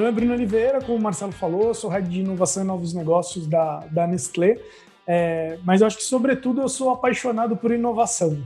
nome 0.00 0.12
é 0.12 0.14
Bruno 0.14 0.32
Oliveira, 0.32 0.80
como 0.80 0.96
o 0.96 1.02
Marcelo 1.02 1.32
falou, 1.32 1.74
sou 1.74 1.90
head 1.90 2.08
de 2.08 2.20
inovação 2.20 2.64
e 2.64 2.66
novos 2.66 2.94
negócios 2.94 3.46
da, 3.46 3.80
da 3.80 4.06
Nestlé, 4.06 4.58
é, 5.06 5.58
mas 5.62 5.80
eu 5.80 5.86
acho 5.86 5.98
que, 5.98 6.04
sobretudo, 6.04 6.62
eu 6.62 6.68
sou 6.68 6.90
apaixonado 6.90 7.56
por 7.56 7.70
inovação. 7.70 8.42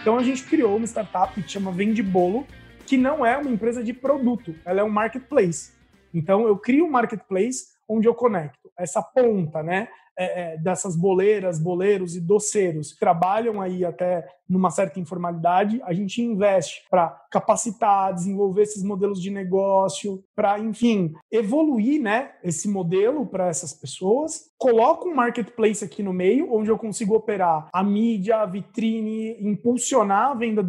Então 0.00 0.16
a 0.16 0.22
gente 0.22 0.44
criou 0.44 0.76
uma 0.76 0.86
startup 0.86 1.40
que 1.42 1.50
chama 1.50 1.70
Vende 1.70 2.02
Bolo, 2.02 2.46
que 2.86 2.96
não 2.96 3.26
é 3.26 3.36
uma 3.36 3.50
empresa 3.50 3.82
de 3.82 3.92
produto, 3.92 4.54
ela 4.64 4.80
é 4.80 4.84
um 4.84 4.88
marketplace. 4.88 5.72
Então 6.14 6.46
eu 6.46 6.56
crio 6.56 6.86
um 6.86 6.90
marketplace 6.90 7.74
onde 7.86 8.08
eu 8.08 8.14
conecto 8.14 8.70
essa 8.78 9.02
ponta, 9.02 9.62
né? 9.62 9.88
É, 10.18 10.54
é, 10.54 10.58
dessas 10.58 10.96
boleiras, 10.96 11.58
boleiros 11.58 12.16
e 12.16 12.20
doceiros 12.20 12.92
que 12.92 12.98
trabalham 12.98 13.60
aí 13.60 13.84
até 13.84 14.26
numa 14.48 14.70
certa 14.70 15.00
informalidade, 15.00 15.80
a 15.84 15.92
gente 15.92 16.22
investe 16.22 16.84
para 16.88 17.08
capacitar, 17.30 18.14
desenvolver 18.14 18.62
esses 18.62 18.82
modelos 18.82 19.20
de 19.20 19.30
negócio, 19.30 20.22
para, 20.34 20.58
enfim, 20.58 21.12
evoluir 21.30 22.00
né, 22.00 22.32
esse 22.44 22.68
modelo 22.68 23.26
para 23.26 23.48
essas 23.48 23.72
pessoas. 23.72 24.50
Coloco 24.56 25.08
um 25.08 25.14
marketplace 25.14 25.84
aqui 25.84 26.02
no 26.02 26.12
meio, 26.12 26.52
onde 26.54 26.70
eu 26.70 26.78
consigo 26.78 27.14
operar 27.14 27.68
a 27.72 27.82
mídia, 27.82 28.36
a 28.36 28.46
vitrine, 28.46 29.36
impulsionar 29.40 30.30
a 30.30 30.34
venda 30.34 30.64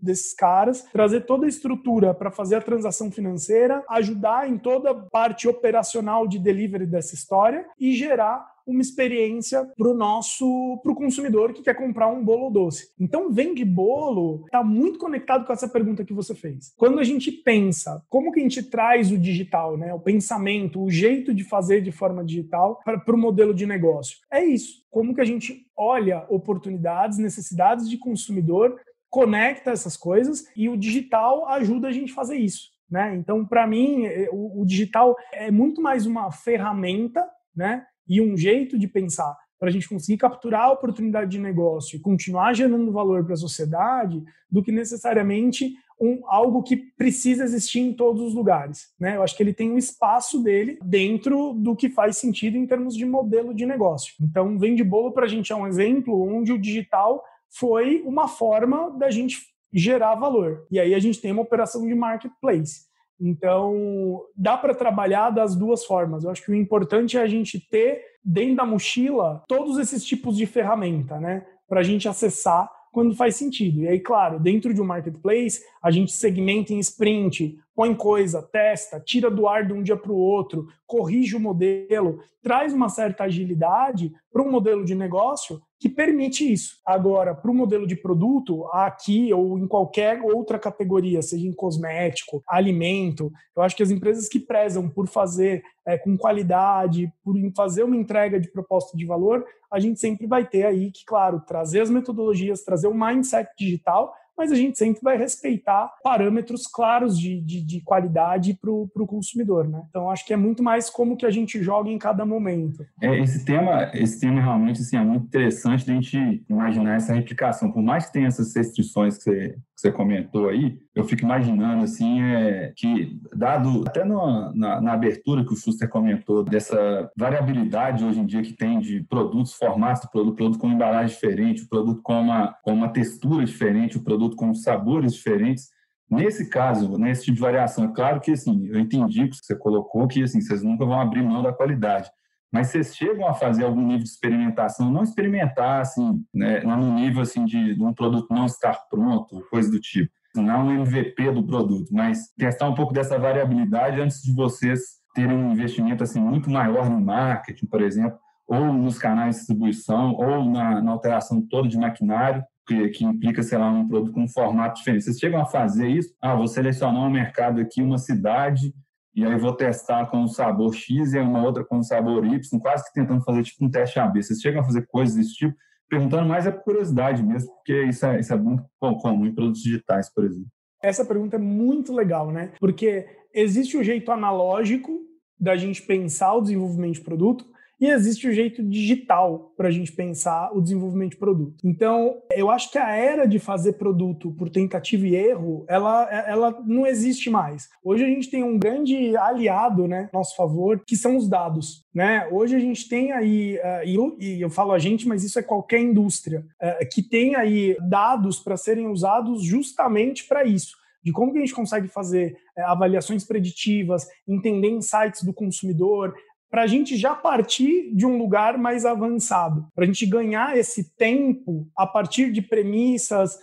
desses 0.00 0.34
caras, 0.34 0.82
trazer 0.92 1.20
toda 1.20 1.46
a 1.46 1.48
estrutura 1.48 2.12
para 2.12 2.30
fazer 2.30 2.56
a 2.56 2.62
transação 2.62 3.10
financeira, 3.10 3.84
ajudar 3.88 4.48
em 4.48 4.58
toda 4.58 4.90
a 4.90 4.94
parte 4.94 5.48
operacional 5.48 6.26
de 6.26 6.38
delivery 6.38 6.84
dessa 6.84 7.14
história 7.14 7.64
e 7.78 7.94
gerar 7.94 8.44
uma 8.70 8.80
experiência 8.80 9.64
para 9.76 9.88
o 9.88 9.94
nosso 9.94 10.80
para 10.82 10.92
o 10.92 10.94
consumidor 10.94 11.52
que 11.52 11.62
quer 11.62 11.74
comprar 11.74 12.08
um 12.08 12.24
bolo 12.24 12.50
doce. 12.50 12.92
Então, 12.98 13.30
vende 13.32 13.64
bolo 13.64 14.44
está 14.46 14.62
muito 14.62 14.98
conectado 14.98 15.44
com 15.44 15.52
essa 15.52 15.68
pergunta 15.68 16.04
que 16.04 16.12
você 16.12 16.34
fez. 16.34 16.72
Quando 16.76 16.98
a 16.98 17.04
gente 17.04 17.30
pensa 17.30 18.02
como 18.08 18.32
que 18.32 18.40
a 18.40 18.42
gente 18.42 18.62
traz 18.62 19.10
o 19.10 19.18
digital, 19.18 19.76
né, 19.76 19.92
o 19.92 20.00
pensamento, 20.00 20.82
o 20.82 20.90
jeito 20.90 21.34
de 21.34 21.44
fazer 21.44 21.80
de 21.80 21.92
forma 21.92 22.24
digital 22.24 22.80
para 22.84 23.14
o 23.14 23.18
modelo 23.18 23.54
de 23.54 23.66
negócio, 23.66 24.18
é 24.30 24.44
isso. 24.44 24.84
Como 24.90 25.14
que 25.14 25.20
a 25.20 25.24
gente 25.24 25.66
olha 25.76 26.26
oportunidades, 26.28 27.18
necessidades 27.18 27.88
de 27.88 27.96
consumidor, 27.96 28.78
conecta 29.08 29.70
essas 29.70 29.96
coisas 29.96 30.44
e 30.56 30.68
o 30.68 30.76
digital 30.76 31.46
ajuda 31.48 31.88
a 31.88 31.92
gente 31.92 32.12
a 32.12 32.14
fazer 32.14 32.36
isso. 32.36 32.70
Né? 32.90 33.14
Então, 33.16 33.44
para 33.44 33.66
mim, 33.66 34.04
é, 34.06 34.28
o, 34.32 34.62
o 34.62 34.66
digital 34.66 35.16
é 35.32 35.50
muito 35.50 35.80
mais 35.80 36.06
uma 36.06 36.30
ferramenta 36.32 37.28
né, 37.54 37.86
e 38.10 38.20
um 38.20 38.36
jeito 38.36 38.76
de 38.76 38.88
pensar 38.88 39.36
para 39.56 39.68
a 39.68 39.72
gente 39.72 39.88
conseguir 39.88 40.18
capturar 40.18 40.62
a 40.62 40.72
oportunidade 40.72 41.30
de 41.30 41.38
negócio 41.38 41.96
e 41.96 42.00
continuar 42.00 42.54
gerando 42.54 42.90
valor 42.90 43.24
para 43.24 43.34
a 43.34 43.36
sociedade 43.36 44.20
do 44.50 44.62
que 44.62 44.72
necessariamente 44.72 45.74
um, 46.00 46.22
algo 46.26 46.62
que 46.62 46.76
precisa 46.76 47.44
existir 47.44 47.80
em 47.80 47.92
todos 47.92 48.22
os 48.22 48.34
lugares. 48.34 48.88
Né? 48.98 49.16
Eu 49.16 49.22
acho 49.22 49.36
que 49.36 49.42
ele 49.42 49.52
tem 49.52 49.70
um 49.70 49.76
espaço 49.76 50.42
dele 50.42 50.78
dentro 50.82 51.52
do 51.52 51.76
que 51.76 51.90
faz 51.90 52.16
sentido 52.16 52.56
em 52.56 52.66
termos 52.66 52.96
de 52.96 53.04
modelo 53.04 53.54
de 53.54 53.66
negócio. 53.66 54.14
Então, 54.20 54.58
Vende 54.58 54.82
Bolo 54.82 55.12
para 55.12 55.26
a 55.26 55.28
gente 55.28 55.52
é 55.52 55.56
um 55.56 55.66
exemplo 55.66 56.20
onde 56.20 56.52
o 56.52 56.58
digital 56.58 57.22
foi 57.50 58.02
uma 58.06 58.26
forma 58.26 58.90
da 58.98 59.10
gente 59.10 59.38
gerar 59.72 60.14
valor. 60.14 60.66
E 60.70 60.80
aí 60.80 60.94
a 60.94 60.98
gente 60.98 61.20
tem 61.20 61.32
uma 61.32 61.42
operação 61.42 61.86
de 61.86 61.94
marketplace. 61.94 62.89
Então, 63.20 64.22
dá 64.34 64.56
para 64.56 64.74
trabalhar 64.74 65.30
das 65.30 65.54
duas 65.54 65.84
formas. 65.84 66.24
Eu 66.24 66.30
acho 66.30 66.42
que 66.42 66.50
o 66.50 66.54
importante 66.54 67.18
é 67.18 67.20
a 67.20 67.26
gente 67.26 67.60
ter 67.60 68.02
dentro 68.24 68.56
da 68.56 68.64
mochila 68.64 69.44
todos 69.46 69.78
esses 69.78 70.04
tipos 70.04 70.36
de 70.36 70.46
ferramenta, 70.46 71.20
né? 71.20 71.44
Para 71.68 71.80
a 71.80 71.82
gente 71.82 72.08
acessar 72.08 72.70
quando 72.90 73.14
faz 73.14 73.36
sentido. 73.36 73.80
E 73.80 73.88
aí, 73.88 74.00
claro, 74.00 74.40
dentro 74.40 74.74
de 74.74 74.80
um 74.80 74.86
marketplace, 74.86 75.62
a 75.82 75.90
gente 75.90 76.12
segmenta 76.12 76.72
em 76.72 76.78
sprint, 76.78 77.56
põe 77.74 77.94
coisa, 77.94 78.42
testa, 78.42 78.98
tira 78.98 79.30
do 79.30 79.46
ar 79.46 79.66
de 79.66 79.72
um 79.72 79.82
dia 79.82 79.96
para 79.96 80.10
o 80.10 80.16
outro, 80.16 80.66
corrige 80.86 81.36
o 81.36 81.40
modelo, 81.40 82.18
traz 82.42 82.72
uma 82.72 82.88
certa 82.88 83.24
agilidade 83.24 84.12
para 84.32 84.42
um 84.42 84.50
modelo 84.50 84.84
de 84.84 84.94
negócio 84.94 85.60
que 85.80 85.88
permite 85.88 86.52
isso. 86.52 86.74
Agora, 86.84 87.34
para 87.34 87.50
o 87.50 87.54
modelo 87.54 87.86
de 87.86 87.96
produto, 87.96 88.66
aqui 88.66 89.32
ou 89.32 89.58
em 89.58 89.66
qualquer 89.66 90.20
outra 90.20 90.58
categoria, 90.58 91.22
seja 91.22 91.48
em 91.48 91.54
cosmético, 91.54 92.44
alimento, 92.46 93.32
eu 93.56 93.62
acho 93.62 93.74
que 93.74 93.82
as 93.82 93.90
empresas 93.90 94.28
que 94.28 94.38
prezam 94.38 94.90
por 94.90 95.08
fazer 95.08 95.62
é, 95.86 95.96
com 95.96 96.18
qualidade, 96.18 97.10
por 97.24 97.34
fazer 97.56 97.82
uma 97.82 97.96
entrega 97.96 98.38
de 98.38 98.52
proposta 98.52 98.94
de 98.94 99.06
valor, 99.06 99.42
a 99.72 99.80
gente 99.80 99.98
sempre 99.98 100.26
vai 100.26 100.46
ter 100.46 100.66
aí 100.66 100.90
que, 100.90 101.02
claro, 101.06 101.40
trazer 101.40 101.80
as 101.80 101.88
metodologias, 101.88 102.62
trazer 102.62 102.86
o 102.86 102.94
mindset 102.94 103.48
digital, 103.58 104.12
mas 104.40 104.50
a 104.50 104.54
gente 104.54 104.78
sempre 104.78 105.02
vai 105.02 105.18
respeitar 105.18 105.92
parâmetros 106.02 106.66
claros 106.66 107.18
de, 107.18 107.38
de, 107.42 107.60
de 107.60 107.82
qualidade 107.82 108.54
para 108.54 108.70
o 108.70 109.06
consumidor, 109.06 109.68
né? 109.68 109.82
Então, 109.90 110.08
acho 110.08 110.24
que 110.24 110.32
é 110.32 110.36
muito 110.36 110.62
mais 110.62 110.88
como 110.88 111.14
que 111.14 111.26
a 111.26 111.30
gente 111.30 111.62
joga 111.62 111.90
em 111.90 111.98
cada 111.98 112.24
momento. 112.24 112.82
É, 113.02 113.20
esse 113.20 113.44
tema, 113.44 113.90
esse 113.92 114.18
tema 114.18 114.40
realmente 114.40 114.80
assim, 114.80 114.96
é 114.96 115.04
muito 115.04 115.26
interessante 115.26 115.90
a 115.90 115.94
gente 115.94 116.42
imaginar 116.48 116.96
essa 116.96 117.12
replicação. 117.12 117.70
Por 117.70 117.82
mais 117.82 118.06
que 118.06 118.14
tenha 118.14 118.28
essas 118.28 118.56
restrições 118.56 119.18
que 119.18 119.24
você, 119.24 119.48
que 119.50 119.60
você 119.76 119.92
comentou 119.92 120.48
aí, 120.48 120.78
eu 120.94 121.04
fico 121.04 121.22
imaginando 121.22 121.84
assim 121.84 122.20
é, 122.22 122.72
que, 122.76 123.16
dado 123.34 123.84
até 123.86 124.04
no, 124.04 124.52
na, 124.54 124.80
na, 124.80 124.92
abertura 124.92 125.44
que 125.44 125.52
o 125.52 125.56
Schuster 125.56 125.88
comentou, 125.88 126.42
dessa 126.42 127.10
variabilidade 127.16 128.04
hoje 128.04 128.18
em 128.18 128.26
dia 128.26 128.42
que 128.42 128.52
tem 128.52 128.80
de 128.80 129.02
produtos, 129.04 129.52
formatos 129.52 130.08
produto, 130.10 130.34
produto 130.34 130.58
com 130.58 130.68
embalagem 130.68 131.14
diferente, 131.14 131.62
o 131.62 131.68
produto 131.68 132.02
com 132.02 132.20
uma, 132.20 132.56
com 132.62 132.72
uma 132.72 132.88
textura 132.88 133.44
diferente, 133.44 133.98
o 133.98 134.02
produto 134.02 134.34
com 134.34 134.52
sabores 134.52 135.14
diferentes. 135.14 135.68
Nesse 136.10 136.50
caso, 136.50 136.98
nesse 136.98 137.26
tipo 137.26 137.36
de 137.36 137.42
variação, 137.42 137.84
é 137.84 137.92
claro 137.94 138.20
que 138.20 138.32
assim, 138.32 138.66
eu 138.66 138.80
entendi 138.80 139.28
que 139.28 139.36
você 139.36 139.54
colocou 139.54 140.08
que 140.08 140.24
assim, 140.24 140.40
vocês 140.40 140.60
nunca 140.60 140.84
vão 140.84 141.00
abrir 141.00 141.22
mão 141.22 141.40
da 141.40 141.52
qualidade. 141.52 142.10
Mas 142.52 142.66
vocês 142.66 142.96
chegam 142.96 143.28
a 143.28 143.32
fazer 143.32 143.64
algum 143.64 143.82
nível 143.86 144.02
de 144.02 144.08
experimentação, 144.08 144.90
não 144.90 145.04
experimentar 145.04 145.82
assim, 145.82 146.24
né, 146.34 146.62
no 146.62 146.94
nível 146.94 147.22
assim 147.22 147.44
de, 147.44 147.76
de 147.76 147.80
um 147.84 147.94
produto 147.94 148.26
não 148.28 148.44
estar 148.46 148.74
pronto, 148.90 149.46
coisa 149.48 149.70
do 149.70 149.78
tipo 149.78 150.10
não 150.34 150.66
um 150.66 150.82
MVP 150.82 151.32
do 151.32 151.46
produto, 151.46 151.88
mas 151.92 152.32
testar 152.38 152.68
um 152.68 152.74
pouco 152.74 152.92
dessa 152.92 153.18
variabilidade 153.18 154.00
antes 154.00 154.22
de 154.22 154.32
vocês 154.32 154.80
terem 155.14 155.36
um 155.36 155.52
investimento 155.52 156.02
assim 156.02 156.20
muito 156.20 156.48
maior 156.50 156.88
no 156.88 157.00
marketing, 157.00 157.66
por 157.66 157.82
exemplo, 157.82 158.18
ou 158.46 158.72
nos 158.72 158.98
canais 158.98 159.34
de 159.34 159.40
distribuição, 159.40 160.14
ou 160.14 160.44
na, 160.44 160.80
na 160.80 160.90
alteração 160.92 161.40
toda 161.48 161.68
de 161.68 161.78
maquinário, 161.78 162.42
que, 162.66 162.88
que, 162.88 163.04
implica, 163.04 163.42
sei 163.42 163.58
lá, 163.58 163.70
um 163.70 163.88
produto 163.88 164.12
com 164.12 164.22
um 164.22 164.28
formato 164.28 164.76
diferente. 164.76 165.04
Vocês 165.04 165.18
chegam 165.18 165.40
a 165.40 165.46
fazer 165.46 165.88
isso? 165.88 166.14
Ah, 166.20 166.34
vou 166.34 166.46
selecionar 166.46 167.02
um 167.02 167.10
mercado 167.10 167.60
aqui, 167.60 167.82
uma 167.82 167.98
cidade, 167.98 168.72
e 169.14 169.24
aí 169.24 169.36
vou 169.36 169.52
testar 169.52 170.06
com 170.06 170.22
o 170.22 170.28
sabor 170.28 170.74
X 170.74 171.12
e 171.12 171.18
uma 171.18 171.42
outra 171.42 171.64
com 171.64 171.78
o 171.78 171.82
sabor 171.82 172.24
Y, 172.24 172.60
quase 172.60 172.84
que 172.84 172.92
tentando 172.92 173.22
fazer 173.24 173.42
tipo 173.42 173.64
um 173.64 173.70
teste 173.70 173.98
AB. 173.98 174.22
Vocês 174.22 174.40
chegam 174.40 174.60
a 174.60 174.64
fazer 174.64 174.86
coisas 174.86 175.16
desse 175.16 175.34
tipo? 175.34 175.56
Perguntando 175.90 176.26
mais 176.26 176.46
é 176.46 176.52
por 176.52 176.62
curiosidade 176.62 177.22
mesmo, 177.22 177.52
porque 177.56 177.82
isso 177.84 178.06
é, 178.06 178.20
isso 178.20 178.32
é 178.32 178.36
muito 178.36 178.64
comum 178.78 179.26
em 179.26 179.34
produtos 179.34 179.62
digitais, 179.62 180.08
por 180.08 180.24
exemplo. 180.24 180.48
Essa 180.80 181.04
pergunta 181.04 181.36
é 181.36 181.38
muito 181.38 181.92
legal, 181.92 182.30
né? 182.30 182.52
Porque 182.58 183.06
existe 183.34 183.76
o 183.76 183.82
jeito 183.82 184.10
analógico 184.12 184.98
da 185.38 185.56
gente 185.56 185.82
pensar 185.82 186.34
o 186.34 186.40
desenvolvimento 186.40 186.94
de 186.94 187.00
produto 187.00 187.44
e 187.80 187.88
existe 187.88 188.28
o 188.28 188.32
jeito 188.32 188.62
digital 188.62 189.52
para 189.56 189.68
a 189.68 189.70
gente 189.70 189.90
pensar 189.90 190.50
o 190.52 190.60
desenvolvimento 190.60 191.12
de 191.12 191.16
produto. 191.16 191.56
Então, 191.64 192.20
eu 192.32 192.50
acho 192.50 192.70
que 192.70 192.78
a 192.78 192.94
era 192.94 193.26
de 193.26 193.38
fazer 193.38 193.74
produto 193.74 194.32
por 194.32 194.50
tentativa 194.50 195.06
e 195.06 195.14
erro, 195.14 195.64
ela, 195.68 196.08
ela 196.26 196.62
não 196.66 196.86
existe 196.86 197.30
mais. 197.30 197.68
Hoje 197.82 198.04
a 198.04 198.08
gente 198.08 198.30
tem 198.30 198.42
um 198.42 198.58
grande 198.58 199.16
aliado, 199.16 199.88
né, 199.88 200.10
nosso 200.12 200.36
favor, 200.36 200.82
que 200.86 200.96
são 200.96 201.16
os 201.16 201.28
dados. 201.28 201.86
Né? 201.94 202.28
Hoje 202.30 202.54
a 202.54 202.60
gente 202.60 202.88
tem 202.88 203.12
aí, 203.12 203.56
uh, 203.56 203.86
e, 203.86 203.94
eu, 203.94 204.16
e, 204.20 204.40
eu, 204.40 204.50
falo 204.50 204.72
a 204.72 204.78
gente, 204.78 205.08
mas 205.08 205.24
isso 205.24 205.38
é 205.38 205.42
qualquer 205.42 205.80
indústria, 205.80 206.44
uh, 206.62 206.88
que 206.92 207.02
tem 207.02 207.34
aí 207.34 207.76
dados 207.88 208.38
para 208.38 208.56
serem 208.56 208.88
usados 208.88 209.42
justamente 209.42 210.28
para 210.28 210.44
isso 210.44 210.78
de 211.02 211.12
como 211.12 211.32
que 211.32 211.38
a 211.38 211.40
gente 211.40 211.54
consegue 211.54 211.88
fazer 211.88 212.36
é, 212.56 212.62
avaliações 212.62 213.24
preditivas, 213.24 214.06
entender 214.28 214.68
insights 214.68 215.22
do 215.22 215.32
consumidor, 215.32 216.14
para 216.50 216.62
a 216.62 216.66
gente 216.66 216.96
já 216.96 217.14
partir 217.14 217.94
de 217.94 218.04
um 218.04 218.18
lugar 218.18 218.58
mais 218.58 218.84
avançado, 218.84 219.66
para 219.74 219.84
a 219.84 219.86
gente 219.86 220.04
ganhar 220.04 220.58
esse 220.58 220.96
tempo 220.96 221.68
a 221.76 221.86
partir 221.86 222.32
de 222.32 222.42
premissas, 222.42 223.38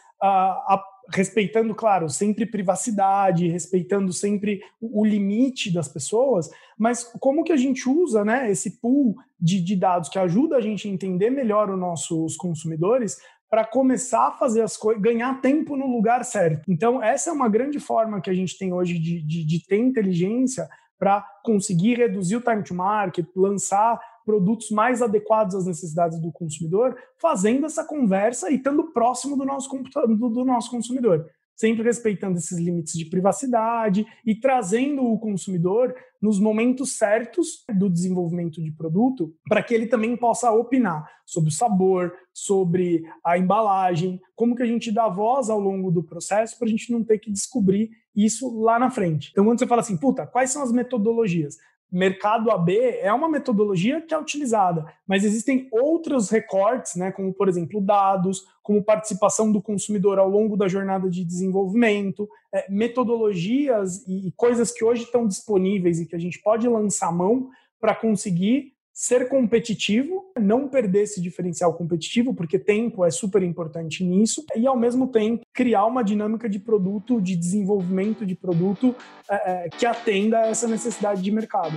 respeitando, 1.10 1.74
claro, 1.74 2.10
sempre 2.10 2.46
privacidade, 2.46 3.48
respeitando 3.48 4.12
sempre 4.12 4.62
o, 4.82 5.06
limite 5.06 5.74
das 5.74 5.88
pessoas, 5.88 6.50
mas 6.78 7.04
como 7.20 7.44
que 7.44 7.54
a 7.54 7.58
gente 7.58 7.88
usa 7.88 8.26
né, 8.26 8.52
esse 8.52 8.82
pool 8.82 9.16
de, 9.40 9.62
de 9.62 9.76
dados 9.76 10.10
que 10.10 10.20
ajuda 10.20 10.58
a 10.58 10.62
gente 10.62 10.88
a 10.88 10.92
entender 10.92 11.30
melhor 11.30 11.70
os 11.70 11.80
nossos 11.80 12.36
consumidores 12.36 13.18
para 13.50 13.66
começar 13.66 14.28
a 14.28 14.32
fazer 14.32 14.62
as 14.62 14.76
coisas, 14.76 15.02
ganhar 15.02 15.42
tempo 15.42 15.76
no 15.76 15.88
lugar 15.88 16.24
certo. 16.26 16.64
Então, 16.68 17.02
essa 17.02 17.30
é 17.30 17.34
uma 17.34 17.48
grande 17.48 17.80
forma 17.80 18.22
que 18.22 18.30
a 18.30 18.34
gente 18.34 18.58
tem 18.58 18.74
hoje 18.74 19.00
de, 19.00 19.22
de, 19.22 19.46
de 19.46 19.66
ter 19.66 19.78
inteligência 19.78 20.68
para 21.00 21.22
conseguir 21.44 21.96
reduzir 21.96 22.36
o 22.36 22.42
time 22.42 22.64
to 22.64 22.74
market, 22.74 23.26
lançar 23.36 24.00
produtos 24.26 24.72
mais 24.72 25.02
adequados 25.02 25.56
às 25.56 25.66
necessidades 25.66 26.20
do 26.20 26.32
consumidor, 26.32 26.98
fazendo 27.22 27.66
essa 27.66 27.86
conversa 27.86 28.52
e 28.52 28.56
estando 28.56 28.92
próximo 28.92 29.38
do 29.38 29.46
nosso, 29.46 29.70
do, 30.08 30.30
do 30.30 30.44
nosso 30.44 30.70
consumidor. 30.70 31.26
Sempre 31.58 31.84
respeitando 31.84 32.38
esses 32.38 32.58
limites 32.58 32.94
de 32.94 33.06
privacidade 33.06 34.06
e 34.24 34.36
trazendo 34.36 35.04
o 35.04 35.18
consumidor 35.18 35.96
nos 36.22 36.40
momentos 36.40 36.98
certos 36.98 37.66
do 37.76 37.90
desenvolvimento 37.90 38.62
de 38.62 38.72
produto 38.72 39.34
para 39.50 39.64
que 39.64 39.74
ele 39.74 39.88
também 39.88 40.16
possa 40.16 40.52
opinar 40.52 41.10
sobre 41.26 41.50
o 41.50 41.54
sabor, 41.54 42.14
sobre 42.32 43.04
a 43.26 43.38
embalagem, 43.38 44.22
como 44.36 44.56
que 44.56 44.64
a 44.64 44.68
gente 44.68 44.92
dá 44.92 45.10
voz 45.10 45.50
ao 45.50 45.60
longo 45.60 45.92
do 45.92 46.04
processo 46.04 46.58
para 46.58 46.68
a 46.68 46.72
gente 46.72 46.92
não 46.92 47.04
ter 47.04 47.18
que 47.18 47.32
descobrir 47.32 47.90
isso 48.16 48.60
lá 48.62 48.78
na 48.80 48.90
frente. 48.90 49.30
Então, 49.32 49.44
quando 49.44 49.60
você 49.60 49.68
fala 49.68 49.82
assim, 49.82 49.98
puta, 49.98 50.26
quais 50.26 50.52
são 50.52 50.62
as 50.62 50.72
metodologias? 50.72 51.58
Mercado 51.92 52.52
AB 52.52 52.78
é 53.00 53.12
uma 53.14 53.30
metodologia 53.30 54.02
que 54.02 54.14
é 54.14 54.20
utilizada, 54.20 54.86
mas 55.08 55.24
existem 55.24 55.68
outros 55.72 56.30
recortes, 56.30 56.96
né, 56.96 57.12
como 57.12 57.34
por 57.34 57.48
exemplo 57.48 57.82
dados, 57.82 58.46
como 58.62 58.84
participação 58.84 59.52
do 59.52 59.62
consumidor 59.62 60.20
ao 60.20 60.30
longo 60.30 60.58
da 60.58 60.68
jornada 60.68 61.10
de 61.10 61.24
desenvolvimento, 61.24 62.30
é, 62.54 62.70
metodologias 62.70 64.06
e, 64.08 64.28
e 64.28 64.32
coisas 64.34 64.72
que 64.72 64.84
hoje 64.84 65.04
estão 65.04 65.28
disponíveis 65.28 66.00
e 66.00 66.06
que 66.06 66.16
a 66.16 66.20
gente 66.20 66.42
pode 66.42 66.68
lançar 66.68 67.12
mão 67.12 67.50
para 67.80 67.96
conseguir 67.96 68.74
ser 68.98 69.30
competitivo, 69.30 70.26
não 70.40 70.68
perder 70.68 71.04
esse 71.04 71.22
diferencial 71.22 71.72
competitivo, 71.76 72.34
porque 72.34 72.58
tempo 72.58 73.06
é 73.06 73.12
super 73.12 73.44
importante 73.44 74.04
nisso, 74.04 74.44
e 74.56 74.66
ao 74.66 74.76
mesmo 74.76 75.08
tempo 75.10 75.46
criar 75.54 75.86
uma 75.86 76.04
dinâmica 76.04 76.50
de 76.50 76.58
produto, 76.58 77.22
de 77.22 77.36
desenvolvimento 77.36 78.26
de 78.26 78.34
produto 78.34 78.96
é, 79.30 79.36
é, 79.66 79.70
que 79.70 79.86
atenda 79.86 80.40
a 80.40 80.48
essa 80.48 80.68
necessidade 80.68 81.22
de 81.22 81.32
mercado. 81.32 81.76